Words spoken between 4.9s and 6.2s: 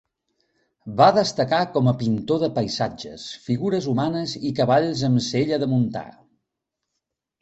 amb sella de muntar.